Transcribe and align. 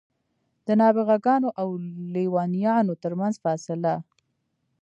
د 0.65 0.67
نابغه 0.81 1.17
ګانو 1.25 1.49
او 1.61 1.67
لېونیانو 2.13 2.93
ترمنځ 3.03 3.35
فاصله. 3.43 3.93